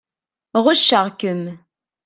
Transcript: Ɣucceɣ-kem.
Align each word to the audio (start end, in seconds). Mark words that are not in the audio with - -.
Ɣucceɣ-kem. 0.63 1.43